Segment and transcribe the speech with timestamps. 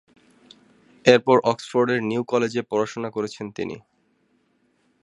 [1.05, 3.77] এরপর অক্সফোর্ডের নিউ কলেজে পড়াশুনো করেছেন তিনি।